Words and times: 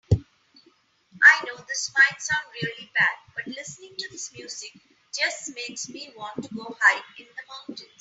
I 0.11 1.45
know 1.45 1.55
this 1.67 1.91
might 1.95 2.19
sound 2.19 2.43
really 2.63 2.89
bad, 2.97 3.09
but 3.35 3.47
listening 3.53 3.93
to 3.99 4.09
this 4.11 4.33
music 4.33 4.71
just 5.13 5.53
makes 5.55 5.89
me 5.89 6.11
want 6.17 6.43
to 6.43 6.53
go 6.55 6.75
hide 6.81 7.03
in 7.19 7.25
the 7.27 7.53
mountains. 7.69 7.89